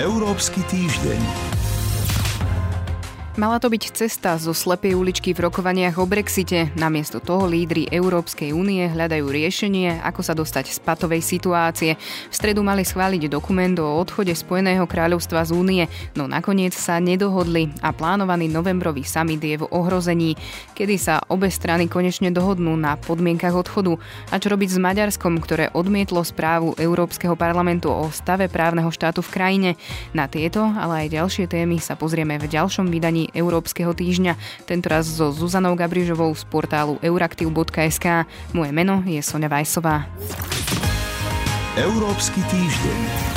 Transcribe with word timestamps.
Európsky 0.00 0.64
týždeň. 0.72 1.20
Mala 3.36 3.60
to 3.60 3.68
byť 3.68 3.92
cesta 3.92 4.40
zo 4.40 4.56
slepej 4.56 4.96
uličky 4.96 5.36
v 5.36 5.44
rokovaniach 5.44 6.00
o 6.00 6.08
Brexite. 6.08 6.72
Namiesto 6.72 7.20
toho 7.20 7.44
lídry 7.44 7.84
Európskej 7.84 8.56
únie 8.56 8.88
hľadajú 8.88 9.28
riešenie, 9.28 10.00
ako 10.00 10.24
sa 10.24 10.32
dostať 10.32 10.72
z 10.72 10.80
patovej 10.80 11.20
situácie. 11.20 12.00
V 12.00 12.32
stredu 12.32 12.64
mali 12.64 12.80
schváliť 12.80 13.28
dokument 13.28 13.76
o 13.76 14.00
odchode 14.00 14.32
Spojeného 14.32 14.88
kráľovstva 14.88 15.44
z 15.44 15.52
únie, 15.52 15.84
no 16.16 16.24
nakoniec 16.24 16.72
sa 16.72 16.96
nedohodli 16.96 17.76
a 17.84 17.92
plánovaný 17.92 18.48
novembrový 18.48 19.04
summit 19.04 19.44
je 19.44 19.60
v 19.60 19.68
ohrození, 19.68 20.32
kedy 20.72 20.96
sa 20.96 21.20
obe 21.28 21.52
strany 21.52 21.92
konečne 21.92 22.32
dohodnú 22.32 22.72
na 22.80 22.96
podmienkach 22.96 23.52
odchodu. 23.52 24.00
A 24.32 24.40
čo 24.40 24.48
robiť 24.48 24.72
s 24.72 24.80
Maďarskom, 24.80 25.44
ktoré 25.44 25.68
odmietlo 25.76 26.24
správu 26.24 26.72
Európskeho 26.80 27.36
parlamentu 27.36 27.92
o 27.92 28.08
stave 28.08 28.48
právneho 28.48 28.88
štátu 28.88 29.20
v 29.20 29.28
krajine. 29.28 29.70
Na 30.16 30.24
tieto, 30.24 30.64
ale 30.64 31.04
aj 31.04 31.20
ďalšie 31.20 31.44
témy 31.52 31.84
sa 31.84 32.00
pozrieme 32.00 32.40
v 32.40 32.48
ďalšom 32.48 32.88
vydaní 32.88 33.25
Európskeho 33.32 33.94
týždňa, 33.96 34.36
tentoraz 34.68 35.08
so 35.08 35.32
Zuzanou 35.32 35.74
Gabrižovou 35.78 36.34
z 36.34 36.44
portálu 36.46 37.00
euraktiv.sk. 37.00 38.28
Moje 38.52 38.72
meno 38.74 39.02
je 39.06 39.22
Sonja 39.22 39.48
Vajsová. 39.48 40.06
Európsky 41.76 42.40
týždeň. 42.46 43.35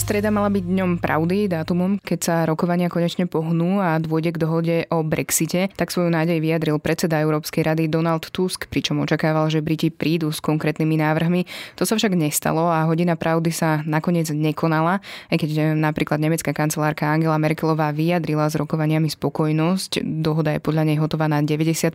Streda 0.00 0.32
mala 0.32 0.48
byť 0.48 0.64
dňom 0.64 0.96
pravdy, 0.96 1.44
dátumom, 1.52 2.00
keď 2.00 2.18
sa 2.24 2.36
rokovania 2.48 2.88
konečne 2.88 3.28
pohnú 3.28 3.84
a 3.84 4.00
dôjde 4.00 4.32
k 4.32 4.40
dohode 4.40 4.76
o 4.88 5.04
Brexite, 5.04 5.68
tak 5.76 5.92
svoju 5.92 6.08
nádej 6.08 6.40
vyjadril 6.40 6.80
predseda 6.80 7.20
Európskej 7.20 7.68
rady 7.68 7.84
Donald 7.84 8.24
Tusk, 8.32 8.64
pričom 8.72 9.04
očakával, 9.04 9.52
že 9.52 9.60
Briti 9.60 9.92
prídu 9.92 10.32
s 10.32 10.40
konkrétnymi 10.40 10.96
návrhmi. 10.96 11.44
To 11.76 11.84
sa 11.84 12.00
však 12.00 12.16
nestalo 12.16 12.72
a 12.72 12.88
hodina 12.88 13.12
pravdy 13.12 13.52
sa 13.52 13.84
nakoniec 13.84 14.32
nekonala, 14.32 15.04
aj 15.28 15.36
keď 15.36 15.76
napríklad 15.76 16.16
nemecká 16.16 16.56
kancelárka 16.56 17.04
Angela 17.04 17.36
Merkelová 17.36 17.92
vyjadrila 17.92 18.48
s 18.48 18.56
rokovaniami 18.56 19.12
spokojnosť. 19.12 20.00
Dohoda 20.00 20.56
je 20.56 20.64
podľa 20.64 20.88
nej 20.88 20.96
hotová 20.96 21.28
na 21.28 21.44
90% 21.44 21.92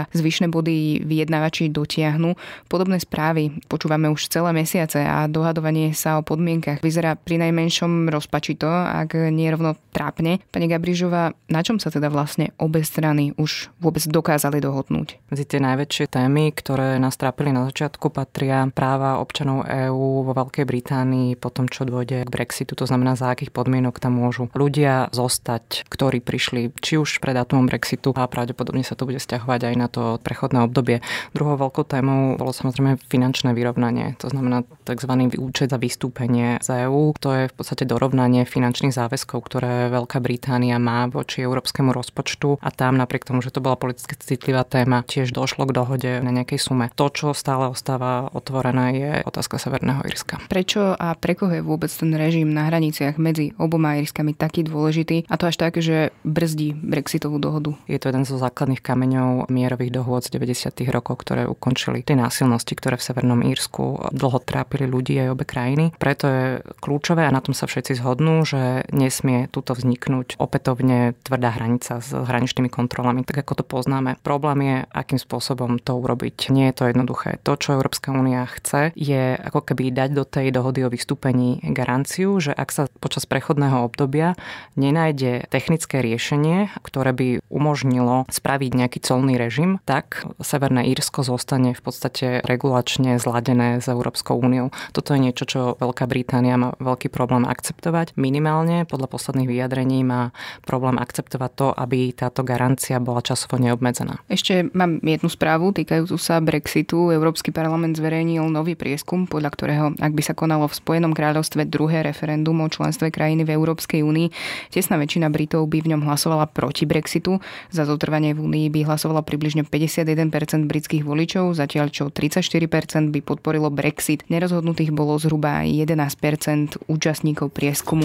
a 0.00 0.08
zvyšné 0.08 0.48
body 0.48 1.04
vyjednávači 1.04 1.68
dotiahnu. 1.68 2.32
Podobné 2.72 2.96
správy 2.96 3.60
počúvame 3.68 4.08
už 4.08 4.32
celé 4.32 4.56
mesiace 4.56 5.04
a 5.04 5.28
dohadovanie 5.28 5.92
sa 5.92 6.16
o 6.16 6.24
podmienkach 6.24 6.80
vyzerá 6.80 7.12
pri 7.12 7.41
najmenšom 7.48 8.08
rozpačito, 8.08 8.70
ak 8.70 9.32
nie 9.34 9.50
rovno 9.50 9.74
trápne. 9.90 10.38
Pani 10.54 10.66
Gabrižová, 10.70 11.34
na 11.50 11.60
čom 11.60 11.82
sa 11.82 11.90
teda 11.90 12.08
vlastne 12.08 12.54
obe 12.56 12.86
strany 12.86 13.34
už 13.36 13.74
vôbec 13.82 14.02
dokázali 14.06 14.62
dohodnúť? 14.62 15.18
Medzi 15.28 15.44
tie 15.44 15.60
najväčšie 15.60 16.06
témy, 16.08 16.54
ktoré 16.54 16.96
nás 17.02 17.18
trápili 17.18 17.50
na 17.50 17.66
začiatku, 17.68 18.08
patria 18.14 18.70
práva 18.70 19.18
občanov 19.18 19.66
EÚ 19.66 20.24
vo 20.24 20.32
Veľkej 20.32 20.64
Británii 20.64 21.36
po 21.36 21.50
tom, 21.50 21.66
čo 21.68 21.82
dôjde 21.82 22.24
k 22.24 22.32
Brexitu. 22.32 22.78
To 22.78 22.86
znamená, 22.88 23.18
za 23.18 23.34
akých 23.34 23.52
podmienok 23.52 23.98
tam 23.98 24.16
môžu 24.16 24.48
ľudia 24.56 25.12
zostať, 25.12 25.88
ktorí 25.90 26.22
prišli 26.22 26.72
či 26.80 26.96
už 26.96 27.18
pred 27.18 27.36
dátumom 27.36 27.66
Brexitu 27.68 28.14
a 28.16 28.28
pravdepodobne 28.30 28.86
sa 28.86 28.94
to 28.94 29.04
bude 29.08 29.18
stiahovať 29.20 29.72
aj 29.72 29.74
na 29.76 29.88
to 29.90 30.02
prechodné 30.22 30.64
obdobie. 30.64 31.04
Druhou 31.36 31.58
veľkou 31.58 31.84
témou 31.84 32.38
bolo 32.38 32.54
samozrejme 32.54 33.00
finančné 33.08 33.52
vyrovnanie, 33.52 34.14
to 34.20 34.28
znamená 34.30 34.64
tzv. 34.84 35.12
účet 35.40 35.72
za 35.72 35.78
vystúpenie 35.80 36.60
z 36.60 36.86
EÚ. 36.86 37.16
To 37.22 37.30
je 37.30 37.44
v 37.46 37.54
podstate 37.54 37.86
dorovnanie 37.86 38.42
finančných 38.42 38.90
záväzkov, 38.90 39.46
ktoré 39.46 39.86
Veľká 39.94 40.18
Británia 40.18 40.82
má 40.82 41.06
voči 41.06 41.46
európskemu 41.46 41.94
rozpočtu 41.94 42.58
a 42.58 42.68
tam 42.74 42.98
napriek 42.98 43.22
tomu, 43.22 43.46
že 43.46 43.54
to 43.54 43.62
bola 43.62 43.78
politicky 43.78 44.18
citlivá 44.18 44.66
téma, 44.66 45.06
tiež 45.06 45.30
došlo 45.30 45.70
k 45.70 45.76
dohode 45.78 46.10
na 46.18 46.34
nejakej 46.34 46.58
sume. 46.58 46.90
To, 46.98 47.06
čo 47.14 47.30
stále 47.30 47.70
ostáva 47.70 48.26
otvorené, 48.34 48.86
je 48.98 49.10
otázka 49.22 49.62
Severného 49.62 50.02
Írska. 50.02 50.42
Prečo 50.50 50.98
a 50.98 51.14
pre 51.14 51.38
koho 51.38 51.54
je 51.54 51.62
vôbec 51.62 51.94
ten 51.94 52.10
režim 52.10 52.50
na 52.50 52.66
hraniciach 52.66 53.14
medzi 53.22 53.54
oboma 53.54 54.02
Írskami 54.02 54.34
taký 54.34 54.66
dôležitý 54.66 55.30
a 55.30 55.38
to 55.38 55.46
až 55.46 55.62
tak, 55.62 55.78
že 55.78 56.10
brzdí 56.26 56.74
Brexitovú 56.74 57.38
dohodu? 57.38 57.78
Je 57.86 58.02
to 58.02 58.10
jeden 58.10 58.26
zo 58.26 58.34
základných 58.34 58.82
kameňov 58.82 59.46
mierových 59.46 59.94
dohôd 59.94 60.26
z 60.26 60.34
90. 60.34 60.74
rokov, 60.90 61.22
ktoré 61.22 61.46
ukončili 61.46 62.02
tie 62.02 62.18
násilnosti, 62.18 62.74
ktoré 62.74 62.98
v 62.98 63.06
Severnom 63.06 63.46
Írsku 63.46 64.10
dlho 64.10 64.42
trápili 64.42 64.90
ľudí 64.90 65.14
aj 65.22 65.28
obe 65.30 65.46
krajiny. 65.46 65.94
Preto 65.94 66.26
je 66.26 66.46
kľúčové 66.82 67.11
kľúčové 67.12 67.28
a 67.28 67.36
na 67.36 67.44
tom 67.44 67.52
sa 67.52 67.68
všetci 67.68 68.00
zhodnú, 68.00 68.40
že 68.48 68.88
nesmie 68.88 69.44
tuto 69.52 69.76
vzniknúť 69.76 70.40
opätovne 70.40 71.12
tvrdá 71.20 71.52
hranica 71.52 72.00
s 72.00 72.08
hraničnými 72.08 72.72
kontrolami, 72.72 73.20
tak 73.20 73.44
ako 73.44 73.60
to 73.60 73.64
poznáme. 73.68 74.16
Problém 74.24 74.58
je, 74.64 74.76
akým 74.96 75.20
spôsobom 75.20 75.76
to 75.76 75.92
urobiť. 75.92 76.48
Nie 76.48 76.72
je 76.72 76.76
to 76.80 76.84
jednoduché. 76.88 77.36
To, 77.44 77.52
čo 77.60 77.76
Európska 77.76 78.16
únia 78.16 78.48
chce, 78.48 78.96
je 78.96 79.36
ako 79.36 79.60
keby 79.60 79.92
dať 79.92 80.10
do 80.16 80.24
tej 80.24 80.56
dohody 80.56 80.88
o 80.88 80.92
vystúpení 80.92 81.60
garanciu, 81.76 82.40
že 82.40 82.56
ak 82.56 82.72
sa 82.72 82.88
počas 82.96 83.28
prechodného 83.28 83.84
obdobia 83.84 84.32
nenájde 84.80 85.52
technické 85.52 86.00
riešenie, 86.00 86.72
ktoré 86.80 87.12
by 87.12 87.28
umožnilo 87.52 88.24
spraviť 88.32 88.70
nejaký 88.72 88.98
colný 89.04 89.36
režim, 89.36 89.84
tak 89.84 90.24
Severné 90.40 90.88
Írsko 90.88 91.20
zostane 91.28 91.76
v 91.76 91.82
podstate 91.84 92.40
regulačne 92.40 93.20
zladené 93.20 93.84
s 93.84 93.86
Európskou 93.92 94.40
úniou. 94.40 94.72
Toto 94.96 95.12
je 95.12 95.20
niečo, 95.20 95.44
čo 95.44 95.60
Veľká 95.76 96.08
Británia 96.08 96.56
má 96.56 96.72
veľký 96.78 97.01
problém 97.08 97.48
akceptovať. 97.48 98.14
Minimálne 98.18 98.84
podľa 98.86 99.08
posledných 99.08 99.48
vyjadrení 99.48 100.04
má 100.04 100.30
problém 100.66 101.00
akceptovať 101.00 101.50
to, 101.54 101.68
aby 101.74 102.12
táto 102.14 102.46
garancia 102.46 103.00
bola 103.00 103.24
časovo 103.24 103.58
neobmedzená. 103.58 104.20
Ešte 104.28 104.68
mám 104.76 105.00
jednu 105.02 105.30
správu 105.30 105.72
týkajúcu 105.72 106.16
sa 106.18 106.38
Brexitu. 106.38 107.14
Európsky 107.14 107.50
parlament 107.54 107.96
zverejnil 107.96 108.46
nový 108.50 108.76
prieskum, 108.76 109.24
podľa 109.24 109.50
ktorého, 109.54 109.86
ak 109.98 110.12
by 110.12 110.22
sa 110.22 110.34
konalo 110.36 110.68
v 110.68 110.78
Spojenom 110.78 111.16
kráľovstve 111.16 111.66
druhé 111.66 112.02
referendum 112.04 112.58
o 112.60 112.68
členstve 112.68 113.08
krajiny 113.08 113.46
v 113.46 113.54
Európskej 113.56 114.02
únii, 114.04 114.28
tesná 114.74 114.98
väčšina 114.98 115.30
Britov 115.32 115.66
by 115.70 115.80
v 115.80 115.96
ňom 115.96 116.02
hlasovala 116.04 116.50
proti 116.50 116.84
Brexitu. 116.84 117.38
Za 117.70 117.86
zotrvanie 117.86 118.34
v 118.34 118.42
únii 118.44 118.66
by 118.68 118.80
hlasovalo 118.90 119.22
približne 119.22 119.64
51% 119.64 120.66
britských 120.66 121.06
voličov, 121.06 121.54
zatiaľ 121.54 121.88
čo 121.88 122.10
34% 122.10 123.14
by 123.14 123.20
podporilo 123.22 123.70
Brexit. 123.70 124.26
Nerozhodnutých 124.28 124.90
bolo 124.90 125.16
zhruba 125.16 125.62
11% 125.64 126.82
účastníkov 126.92 127.48
prieskumu. 127.56 128.04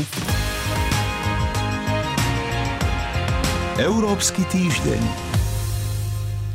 Európsky 3.77 4.41
týždeň. 4.49 5.26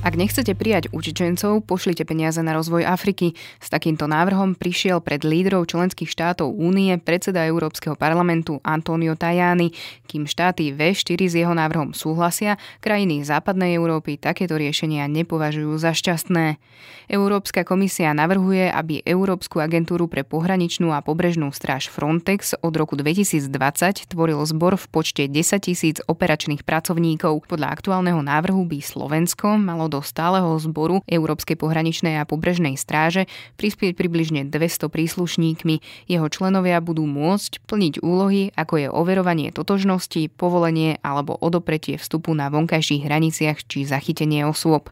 Ak 0.03 0.19
nechcete 0.19 0.59
prijať 0.59 0.91
utečencov, 0.91 1.63
pošlite 1.63 2.03
peniaze 2.03 2.43
na 2.43 2.59
rozvoj 2.59 2.83
Afriky. 2.83 3.39
S 3.63 3.71
takýmto 3.71 4.11
návrhom 4.11 4.59
prišiel 4.59 4.99
pred 4.99 5.23
lídrov 5.23 5.71
členských 5.71 6.11
štátov 6.11 6.59
únie 6.59 6.91
predseda 6.99 7.47
Európskeho 7.47 7.95
parlamentu 7.95 8.59
Antonio 8.67 9.15
Tajani. 9.15 9.71
Kým 10.11 10.27
štáty 10.27 10.75
V4 10.75 11.31
s 11.31 11.39
jeho 11.39 11.55
návrhom 11.55 11.95
súhlasia, 11.95 12.59
krajiny 12.83 13.23
západnej 13.23 13.79
Európy 13.79 14.19
takéto 14.19 14.59
riešenia 14.59 15.07
nepovažujú 15.07 15.79
za 15.79 15.95
šťastné. 15.95 16.59
Európska 17.07 17.63
komisia 17.63 18.11
navrhuje, 18.11 18.75
aby 18.75 19.07
Európsku 19.07 19.63
agentúru 19.63 20.11
pre 20.11 20.27
pohraničnú 20.27 20.91
a 20.91 20.99
pobrežnú 20.99 21.55
stráž 21.55 21.87
Frontex 21.87 22.59
od 22.59 22.75
roku 22.75 22.99
2020 22.99 24.11
tvoril 24.11 24.43
zbor 24.51 24.75
v 24.75 24.85
počte 24.91 25.31
10 25.31 25.63
tisíc 25.63 26.03
operačných 26.11 26.67
pracovníkov. 26.67 27.47
Podľa 27.47 27.69
aktuálneho 27.71 28.19
návrhu 28.19 28.67
by 28.67 28.83
Slovensko 28.83 29.63
malo 29.63 29.92
do 29.93 30.01
stáleho 30.01 30.57
zboru 30.57 31.05
Európskej 31.05 31.61
pohraničnej 31.61 32.17
a 32.17 32.25
pobrežnej 32.25 32.81
stráže 32.81 33.29
prispieť 33.61 33.93
približne 33.93 34.49
200 34.49 34.89
príslušníkmi. 34.89 36.09
Jeho 36.09 36.27
členovia 36.33 36.81
budú 36.81 37.05
môcť 37.05 37.61
plniť 37.69 38.01
úlohy, 38.01 38.49
ako 38.57 38.75
je 38.81 38.89
overovanie 38.89 39.53
totožnosti, 39.53 40.33
povolenie 40.41 40.97
alebo 41.05 41.37
odopretie 41.37 42.01
vstupu 42.01 42.33
na 42.33 42.49
vonkajších 42.49 43.05
hraniciach 43.05 43.69
či 43.69 43.85
zachytenie 43.85 44.49
osôb. 44.49 44.89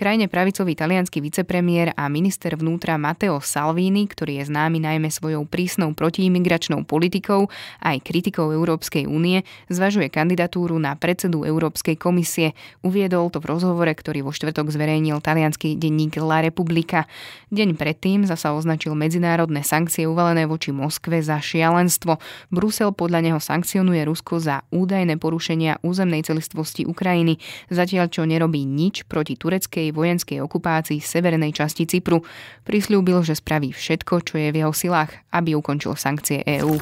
Krajne 0.00 0.32
pravicový 0.32 0.72
talianský 0.72 1.20
vicepremiér 1.20 1.92
a 1.92 2.08
minister 2.08 2.56
vnútra 2.56 2.96
Matteo 2.96 3.42
Salvini, 3.44 4.08
ktorý 4.08 4.40
je 4.40 4.48
známy 4.48 4.80
najmä 4.80 5.12
svojou 5.12 5.44
prísnou 5.44 5.92
protiimigračnou 5.92 6.88
politikou 6.88 7.52
aj 7.84 8.00
kritikou 8.00 8.54
Európskej 8.54 9.04
únie, 9.10 9.44
zvažuje 9.68 10.08
kandidatúru 10.08 10.78
na 10.78 10.96
predsedu 10.96 11.42
Európskej 11.44 11.98
komisie. 11.98 12.56
Uviedol 12.80 13.28
to 13.28 13.42
v 13.42 13.50
rozhovore, 13.50 13.90
ktorý 13.90 14.22
vo 14.24 14.29
vo 14.30 14.38
štvrtok 14.38 14.70
zverejnil 14.70 15.18
talianský 15.18 15.74
denník 15.74 16.22
La 16.22 16.38
Repubblica. 16.46 17.10
Deň 17.50 17.74
predtým 17.74 18.22
zasa 18.30 18.54
označil 18.54 18.94
medzinárodné 18.94 19.66
sankcie 19.66 20.06
uvalené 20.06 20.46
voči 20.46 20.70
Moskve 20.70 21.18
za 21.18 21.42
šialenstvo. 21.42 22.22
Brusel 22.54 22.94
podľa 22.94 23.26
neho 23.26 23.40
sankcionuje 23.42 24.06
Rusko 24.06 24.38
za 24.38 24.62
údajné 24.70 25.18
porušenia 25.18 25.82
územnej 25.82 26.22
celistvosti 26.22 26.86
Ukrajiny, 26.86 27.42
zatiaľ 27.74 28.06
čo 28.06 28.22
nerobí 28.22 28.62
nič 28.62 29.02
proti 29.10 29.34
tureckej 29.34 29.90
vojenskej 29.90 30.38
okupácii 30.38 31.02
severnej 31.02 31.50
časti 31.50 31.90
Cypru. 31.90 32.22
Prisľúbil, 32.62 33.26
že 33.26 33.34
spraví 33.34 33.74
všetko, 33.74 34.22
čo 34.22 34.38
je 34.38 34.54
v 34.54 34.62
jeho 34.62 34.70
silách, 34.70 35.10
aby 35.34 35.58
ukončil 35.58 35.98
sankcie 35.98 36.46
EÚ. 36.46 36.78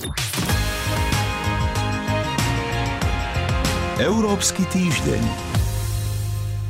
Európsky 3.98 4.68
týždeň. 4.68 5.47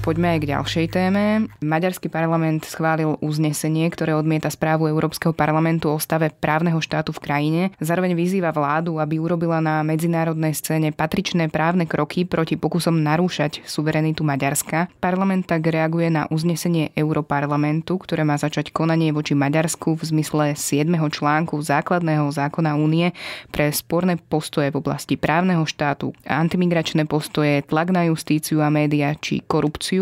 Poďme 0.09 0.33
aj 0.33 0.41
k 0.41 0.51
ďalšej 0.57 0.87
téme. 0.89 1.25
Maďarský 1.61 2.09
parlament 2.09 2.65
schválil 2.65 3.21
uznesenie, 3.21 3.85
ktoré 3.93 4.17
odmieta 4.17 4.49
správu 4.49 4.89
Európskeho 4.89 5.37
parlamentu 5.37 5.93
o 5.93 6.01
stave 6.01 6.33
právneho 6.33 6.81
štátu 6.81 7.13
v 7.13 7.21
krajine. 7.21 7.63
Zároveň 7.77 8.17
vyzýva 8.17 8.49
vládu, 8.49 8.97
aby 9.05 9.21
urobila 9.21 9.61
na 9.61 9.85
medzinárodnej 9.85 10.57
scéne 10.57 10.97
patričné 10.97 11.53
právne 11.53 11.85
kroky 11.85 12.25
proti 12.25 12.57
pokusom 12.57 13.05
narúšať 13.05 13.69
suverenitu 13.69 14.25
Maďarska. 14.25 14.89
Parlament 14.97 15.45
tak 15.45 15.69
reaguje 15.69 16.09
na 16.09 16.25
uznesenie 16.33 16.89
Európarlamentu, 16.97 18.01
ktoré 18.01 18.25
má 18.25 18.41
začať 18.41 18.73
konanie 18.73 19.13
voči 19.13 19.37
Maďarsku 19.37 19.93
v 19.93 20.09
zmysle 20.09 20.57
7. 20.57 20.89
článku 20.89 21.61
základného 21.61 22.33
zákona 22.33 22.81
únie 22.81 23.13
pre 23.53 23.69
sporné 23.77 24.17
postoje 24.17 24.73
v 24.73 24.81
oblasti 24.81 25.21
právneho 25.21 25.69
štátu, 25.69 26.17
antimigračné 26.25 27.05
postoje, 27.05 27.61
tlak 27.69 27.93
na 27.93 28.09
justíciu 28.09 28.65
a 28.65 28.73
média 28.73 29.13
či 29.13 29.45
korupciu. 29.45 29.98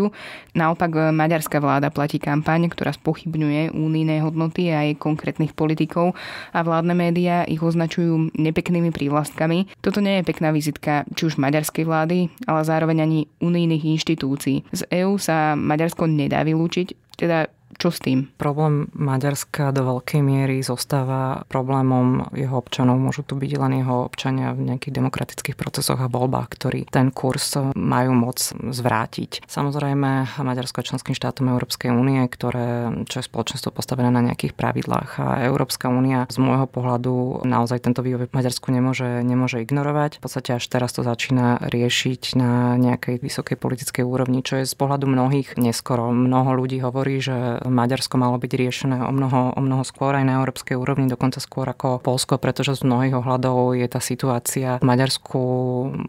Naopak 0.53 1.11
maďarská 1.11 1.57
vláda 1.57 1.89
platí 1.89 2.21
kampaň, 2.21 2.69
ktorá 2.69 2.93
spochybňuje 2.93 3.73
únijné 3.73 4.21
hodnoty 4.21 4.69
a 4.69 4.85
jej 4.85 4.93
konkrétnych 4.93 5.57
politikov 5.57 6.13
a 6.53 6.59
vládne 6.61 6.93
médiá 6.93 7.47
ich 7.49 7.61
označujú 7.61 8.37
nepeknými 8.37 8.93
prívlastkami. 8.93 9.81
Toto 9.81 9.97
nie 9.97 10.21
je 10.21 10.27
pekná 10.27 10.53
vizitka 10.53 11.07
či 11.17 11.31
už 11.31 11.41
maďarskej 11.41 11.83
vlády, 11.87 12.29
ale 12.45 12.61
zároveň 12.61 12.97
ani 13.01 13.19
unijných 13.41 13.97
inštitúcií. 13.97 14.67
Z 14.69 14.85
EÚ 14.93 15.17
sa 15.17 15.57
Maďarsko 15.57 16.05
nedá 16.05 16.45
vylúčiť, 16.45 17.17
teda 17.17 17.49
čo 17.75 17.91
s 17.91 17.99
tým? 17.99 18.31
Problém 18.39 18.87
Maďarska 18.95 19.75
do 19.75 19.83
veľkej 19.83 20.23
miery 20.23 20.63
zostáva 20.63 21.43
problémom 21.51 22.31
jeho 22.31 22.55
občanov. 22.55 22.95
Môžu 22.95 23.27
tu 23.27 23.35
byť 23.35 23.51
len 23.59 23.83
jeho 23.83 24.07
občania 24.07 24.55
v 24.55 24.71
nejakých 24.71 24.95
demokratických 24.95 25.59
procesoch 25.59 25.99
a 25.99 26.07
voľbách, 26.07 26.47
ktorí 26.55 26.87
ten 26.87 27.11
kurz 27.11 27.59
majú 27.75 28.11
moc 28.15 28.39
zvrátiť. 28.55 29.45
Samozrejme, 29.45 30.39
Maďarsko 30.39 30.79
je 30.79 30.89
členským 30.95 31.13
štátom 31.13 31.51
Európskej 31.51 31.91
únie, 31.91 32.23
ktoré, 32.31 32.89
čo 33.05 33.19
je 33.19 33.27
spoločenstvo 33.27 33.75
postavené 33.75 34.09
na 34.09 34.23
nejakých 34.23 34.55
pravidlách. 34.55 35.09
A 35.19 35.27
Európska 35.45 35.91
únia 35.91 36.25
z 36.31 36.39
môjho 36.39 36.65
pohľadu 36.65 37.43
naozaj 37.43 37.83
tento 37.83 37.99
vývoj 37.99 38.31
v 38.31 38.35
Maďarsku 38.35 38.71
nemôže, 38.71 39.21
nemôže 39.27 39.61
ignorovať. 39.61 40.17
V 40.17 40.23
podstate 40.23 40.55
až 40.55 40.65
teraz 40.65 40.95
to 40.95 41.03
začína 41.03 41.61
riešiť 41.67 42.39
na 42.39 42.79
nejakej 42.79 43.19
vysokej 43.21 43.59
politickej 43.59 44.03
úrovni, 44.07 44.41
čo 44.41 44.63
je 44.63 44.65
z 44.65 44.75
pohľadu 44.79 45.05
mnohých 45.05 45.59
neskoro. 45.59 46.09
Mnoho 46.15 46.57
ľudí 46.57 46.79
hovorí, 46.79 47.19
že 47.19 47.56
Maďarsko 47.65 48.19
malo 48.19 48.37
byť 48.37 48.51
riešené 48.53 48.97
o 49.01 49.11
mnoho, 49.13 49.55
o 49.57 49.61
mnoho 49.61 49.81
skôr 49.87 50.13
aj 50.13 50.25
na 50.27 50.43
európskej 50.43 50.77
úrovni, 50.77 51.09
dokonca 51.09 51.41
skôr 51.41 51.65
ako 51.65 52.03
Polsko, 52.03 52.37
pretože 52.37 52.77
z 52.77 52.85
mnohých 52.85 53.17
ohľadov 53.17 53.73
je 53.73 53.87
tá 53.89 53.97
situácia 54.03 54.77
v 54.77 54.85
Maďarsku 54.85 55.39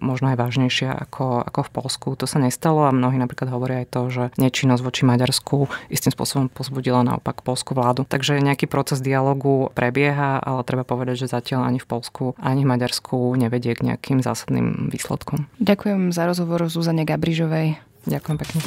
možno 0.05 0.35
aj 0.35 0.37
vážnejšia 0.37 0.91
ako, 1.09 1.47
ako 1.49 1.61
v 1.65 1.71
Polsku. 1.71 2.09
To 2.19 2.27
sa 2.29 2.43
nestalo 2.43 2.85
a 2.85 2.93
mnohí 2.93 3.17
napríklad 3.17 3.49
hovoria 3.49 3.85
aj 3.85 3.89
to, 3.89 4.03
že 4.12 4.25
nečinnosť 4.37 4.83
voči 4.85 5.03
Maďarsku 5.09 5.71
istým 5.89 6.12
spôsobom 6.12 6.53
pozbudila 6.53 7.00
naopak 7.06 7.41
polskú 7.41 7.73
vládu. 7.73 8.05
Takže 8.05 8.41
nejaký 8.43 8.69
proces 8.69 9.00
dialogu 9.00 9.71
prebieha, 9.73 10.43
ale 10.43 10.61
treba 10.67 10.85
povedať, 10.85 11.27
že 11.27 11.33
zatiaľ 11.33 11.69
ani 11.69 11.79
v 11.81 11.87
Polsku, 11.89 12.25
ani 12.37 12.67
v 12.67 12.71
Maďarsku 12.75 13.37
nevedie 13.39 13.73
k 13.79 13.95
nejakým 13.95 14.21
zásadným 14.21 14.91
výsledkom. 14.91 15.47
Ďakujem 15.62 16.11
za 16.12 16.29
rozhovor 16.29 16.67
Zuzane 16.69 17.06
Gabrižovej. 17.06 17.81
Ďakujem 18.09 18.37
pekne. 18.41 18.61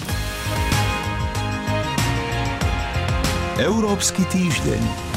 Európsky 3.61 4.25
týždeň. 4.25 5.10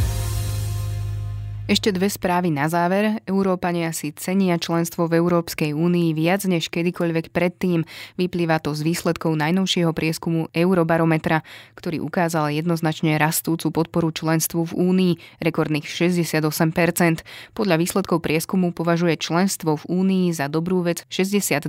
Ešte 1.64 1.96
dve 1.96 2.12
správy 2.12 2.52
na 2.52 2.68
záver. 2.68 3.24
Európania 3.24 3.88
si 3.96 4.12
cenia 4.12 4.60
členstvo 4.60 5.08
v 5.08 5.16
Európskej 5.16 5.72
únii 5.72 6.12
viac 6.12 6.44
než 6.44 6.68
kedykoľvek 6.68 7.32
predtým. 7.32 7.88
Vyplýva 8.20 8.60
to 8.60 8.76
z 8.76 8.84
výsledkov 8.84 9.32
najnovšieho 9.32 9.88
prieskumu 9.96 10.52
Eurobarometra, 10.52 11.40
ktorý 11.72 12.04
ukázal 12.04 12.52
jednoznačne 12.52 13.16
rastúcu 13.16 13.72
podporu 13.72 14.12
členstvu 14.12 14.68
v 14.68 14.72
únii, 14.76 15.12
rekordných 15.40 15.88
68%. 15.88 17.24
Podľa 17.56 17.76
výsledkov 17.80 18.20
prieskumu 18.20 18.76
považuje 18.76 19.16
členstvo 19.16 19.80
v 19.80 19.84
únii 19.88 20.36
za 20.36 20.52
dobrú 20.52 20.84
vec 20.84 21.08
62% 21.08 21.64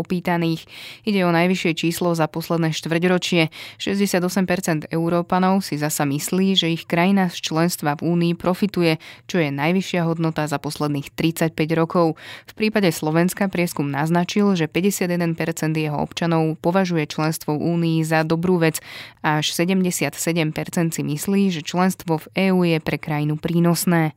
opýtaných. 0.00 0.64
Ide 1.04 1.28
o 1.28 1.30
najvyššie 1.36 1.72
číslo 1.76 2.16
za 2.16 2.24
posledné 2.24 2.72
štvrťročie. 2.72 3.52
68% 3.76 4.88
Európanov 4.88 5.60
si 5.60 5.76
zasa 5.76 6.08
myslí, 6.08 6.56
že 6.56 6.72
ich 6.72 6.88
krajina 6.88 7.28
z 7.28 7.36
členstva 7.44 8.00
v 8.00 8.16
únii 8.16 8.32
profituje 8.32 8.96
čo 9.26 9.42
je 9.42 9.50
najvyššia 9.52 10.06
hodnota 10.06 10.46
za 10.46 10.58
posledných 10.58 11.12
35 11.14 11.54
rokov. 11.76 12.18
V 12.48 12.52
prípade 12.56 12.90
Slovenska 12.94 13.46
prieskum 13.46 13.88
naznačil, 13.88 14.56
že 14.56 14.70
51% 14.70 15.36
jeho 15.76 15.98
občanov 15.98 16.56
považuje 16.58 17.06
členstvo 17.06 17.56
v 17.56 17.64
Únii 17.76 17.98
za 18.06 18.26
dobrú 18.26 18.60
vec 18.60 18.82
a 19.20 19.40
až 19.40 19.52
77% 19.54 20.94
si 20.94 21.02
myslí, 21.02 21.42
že 21.50 21.66
členstvo 21.66 22.20
v 22.22 22.26
EÚ 22.50 22.60
je 22.66 22.78
pre 22.78 22.96
krajinu 22.96 23.40
prínosné. 23.40 24.12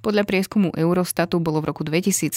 Podľa 0.00 0.24
prieskumu 0.28 0.72
Eurostatu 0.74 1.38
bolo 1.38 1.62
v 1.64 1.72
roku 1.72 1.82
2017 1.82 2.32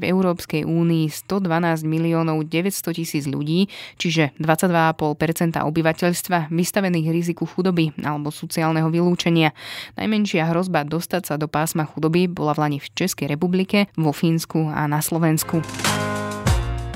v 0.00 0.04
Európskej 0.06 0.62
únii 0.66 1.06
112 1.10 1.86
miliónov 1.86 2.46
900 2.46 2.98
tisíc 2.98 3.24
ľudí, 3.26 3.68
čiže 4.00 4.32
22,5% 4.38 5.60
obyvateľstva 5.60 6.52
vystavených 6.52 7.06
riziku 7.12 7.44
chudoby 7.44 7.92
alebo 8.00 8.30
sociálneho 8.32 8.88
vylúčenia. 8.88 9.52
Najmenšia 9.98 10.48
hrozba 10.50 10.86
dostať 10.86 11.22
sa 11.26 11.34
do 11.36 11.50
pásma 11.50 11.86
chudoby 11.86 12.26
bola 12.30 12.54
v 12.56 12.62
Lani 12.66 12.78
v 12.82 12.88
Českej 12.94 13.30
republike, 13.30 13.90
vo 13.96 14.12
Fínsku 14.12 14.70
a 14.70 14.86
na 14.90 15.02
Slovensku. 15.02 15.62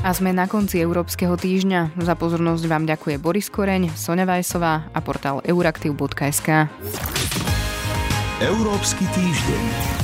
A 0.00 0.16
sme 0.16 0.32
na 0.32 0.48
konci 0.48 0.80
Európskeho 0.80 1.36
týždňa. 1.36 2.00
Za 2.00 2.16
pozornosť 2.16 2.64
vám 2.64 2.88
ďakuje 2.88 3.20
Boris 3.20 3.52
Koreň, 3.52 3.92
Sonja 3.92 4.24
Vajsová 4.24 4.88
a 4.96 4.98
portál 5.04 5.44
euraktiv.sk. 5.44 6.72
Európsky 8.40 9.04
týždeň. 9.12 9.99